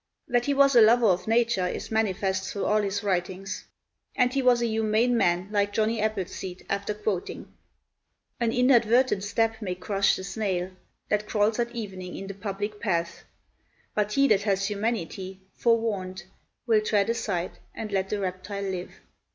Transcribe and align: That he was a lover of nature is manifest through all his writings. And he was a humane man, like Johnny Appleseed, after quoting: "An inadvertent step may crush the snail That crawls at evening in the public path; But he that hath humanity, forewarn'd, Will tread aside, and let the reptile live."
That 0.27 0.45
he 0.47 0.53
was 0.55 0.75
a 0.75 0.81
lover 0.81 1.05
of 1.05 1.27
nature 1.27 1.67
is 1.67 1.91
manifest 1.91 2.49
through 2.51 2.65
all 2.65 2.81
his 2.81 3.03
writings. 3.03 3.65
And 4.15 4.33
he 4.33 4.41
was 4.41 4.59
a 4.63 4.65
humane 4.65 5.15
man, 5.15 5.47
like 5.51 5.73
Johnny 5.73 6.01
Appleseed, 6.01 6.65
after 6.71 6.95
quoting: 6.95 7.53
"An 8.39 8.51
inadvertent 8.51 9.23
step 9.23 9.61
may 9.61 9.75
crush 9.75 10.15
the 10.15 10.23
snail 10.23 10.71
That 11.09 11.27
crawls 11.27 11.59
at 11.59 11.75
evening 11.75 12.15
in 12.15 12.25
the 12.25 12.33
public 12.33 12.79
path; 12.79 13.25
But 13.93 14.13
he 14.13 14.27
that 14.29 14.41
hath 14.41 14.69
humanity, 14.71 15.39
forewarn'd, 15.53 16.23
Will 16.65 16.81
tread 16.81 17.07
aside, 17.11 17.59
and 17.75 17.91
let 17.91 18.09
the 18.09 18.19
reptile 18.19 18.63
live." 18.63 18.89